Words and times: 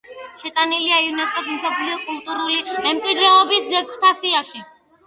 შეტანილია 0.43 0.97
იუნესკოს 1.09 1.51
მსოფლიო 1.57 1.99
კულტურული 2.09 2.65
მემკვიდრეობის 2.89 3.71
ძეგლთა 3.77 4.17
სიაში. 4.25 4.69